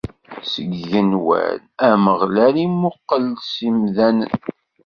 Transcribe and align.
Seg 0.51 0.69
yigenwan, 0.79 1.59
Ameɣlal 1.89 2.55
imuqqel-d 2.65 3.39
s 3.53 3.55
imdanen. 3.67 4.31